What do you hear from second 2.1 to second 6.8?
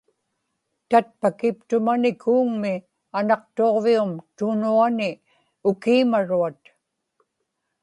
kuuŋmi Anaqtuġvium tunuani ukiimaruat